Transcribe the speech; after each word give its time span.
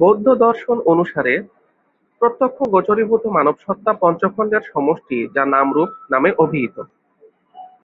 বৌদ্ধদর্শন 0.00 0.78
অনুসারে, 0.86 1.34
প্রত্যক্ষগোচরীভূত 2.20 3.22
মানবসত্তা 3.28 3.92
পঞ্চখন্ডের 4.02 4.62
সমষ্টি 4.72 5.18
যা 5.34 5.42
নাম-রূপ 5.54 5.90
নামে 6.10 6.30
অভিহিত। 6.38 6.76